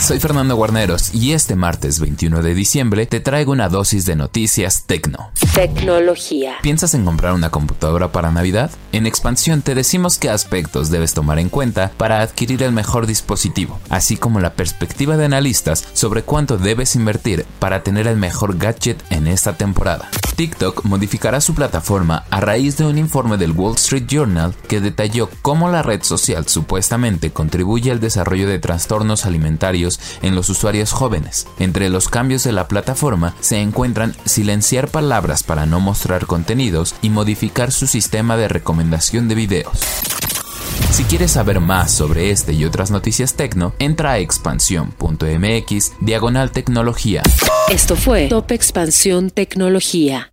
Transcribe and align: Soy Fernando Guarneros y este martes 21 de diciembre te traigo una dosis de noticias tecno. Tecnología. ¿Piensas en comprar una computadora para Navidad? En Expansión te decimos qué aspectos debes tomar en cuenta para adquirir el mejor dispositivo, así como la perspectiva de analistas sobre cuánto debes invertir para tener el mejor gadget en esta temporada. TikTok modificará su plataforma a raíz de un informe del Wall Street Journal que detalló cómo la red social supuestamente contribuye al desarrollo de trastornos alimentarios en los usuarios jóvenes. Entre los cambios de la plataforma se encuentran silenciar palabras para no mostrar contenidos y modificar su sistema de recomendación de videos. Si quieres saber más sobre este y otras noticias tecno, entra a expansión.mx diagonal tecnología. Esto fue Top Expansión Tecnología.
Soy 0.00 0.20
Fernando 0.20 0.54
Guarneros 0.54 1.12
y 1.12 1.32
este 1.32 1.56
martes 1.56 1.98
21 1.98 2.40
de 2.40 2.54
diciembre 2.54 3.04
te 3.06 3.18
traigo 3.18 3.50
una 3.50 3.68
dosis 3.68 4.06
de 4.06 4.14
noticias 4.14 4.84
tecno. 4.86 5.30
Tecnología. 5.54 6.54
¿Piensas 6.62 6.94
en 6.94 7.04
comprar 7.04 7.34
una 7.34 7.50
computadora 7.50 8.12
para 8.12 8.30
Navidad? 8.30 8.70
En 8.92 9.06
Expansión 9.06 9.60
te 9.60 9.74
decimos 9.74 10.18
qué 10.18 10.30
aspectos 10.30 10.90
debes 10.90 11.14
tomar 11.14 11.40
en 11.40 11.48
cuenta 11.48 11.90
para 11.96 12.20
adquirir 12.20 12.62
el 12.62 12.72
mejor 12.72 13.06
dispositivo, 13.06 13.80
así 13.90 14.16
como 14.16 14.38
la 14.40 14.54
perspectiva 14.54 15.16
de 15.16 15.24
analistas 15.24 15.84
sobre 15.92 16.22
cuánto 16.22 16.58
debes 16.58 16.94
invertir 16.94 17.44
para 17.58 17.82
tener 17.82 18.06
el 18.06 18.16
mejor 18.16 18.56
gadget 18.56 19.02
en 19.10 19.26
esta 19.26 19.54
temporada. 19.54 20.08
TikTok 20.38 20.84
modificará 20.84 21.40
su 21.40 21.52
plataforma 21.52 22.24
a 22.30 22.40
raíz 22.40 22.76
de 22.76 22.84
un 22.84 22.96
informe 22.96 23.38
del 23.38 23.50
Wall 23.50 23.74
Street 23.74 24.06
Journal 24.06 24.54
que 24.68 24.80
detalló 24.80 25.28
cómo 25.42 25.68
la 25.68 25.82
red 25.82 26.04
social 26.04 26.46
supuestamente 26.46 27.32
contribuye 27.32 27.90
al 27.90 27.98
desarrollo 27.98 28.46
de 28.46 28.60
trastornos 28.60 29.26
alimentarios 29.26 29.98
en 30.22 30.36
los 30.36 30.48
usuarios 30.48 30.92
jóvenes. 30.92 31.48
Entre 31.58 31.90
los 31.90 32.08
cambios 32.08 32.44
de 32.44 32.52
la 32.52 32.68
plataforma 32.68 33.34
se 33.40 33.60
encuentran 33.60 34.14
silenciar 34.26 34.86
palabras 34.86 35.42
para 35.42 35.66
no 35.66 35.80
mostrar 35.80 36.26
contenidos 36.26 36.94
y 37.02 37.10
modificar 37.10 37.72
su 37.72 37.88
sistema 37.88 38.36
de 38.36 38.46
recomendación 38.46 39.26
de 39.26 39.34
videos. 39.34 39.76
Si 40.92 41.02
quieres 41.02 41.32
saber 41.32 41.58
más 41.58 41.90
sobre 41.90 42.30
este 42.30 42.52
y 42.52 42.64
otras 42.64 42.92
noticias 42.92 43.34
tecno, 43.34 43.74
entra 43.80 44.12
a 44.12 44.18
expansión.mx 44.18 45.92
diagonal 46.00 46.52
tecnología. 46.52 47.22
Esto 47.70 47.96
fue 47.96 48.28
Top 48.28 48.50
Expansión 48.50 49.28
Tecnología. 49.28 50.32